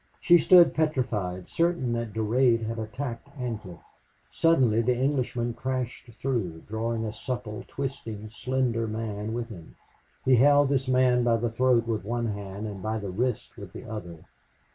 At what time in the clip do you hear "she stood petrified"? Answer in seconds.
0.19-1.47